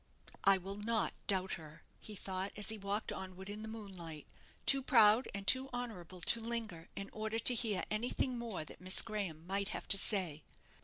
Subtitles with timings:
[0.45, 4.25] "I will not doubt her," he thought, as he walked onward in the moonlight,
[4.65, 9.03] too proud and too honourable to linger in order to hear anything more that Miss
[9.03, 10.41] Graham might have to say.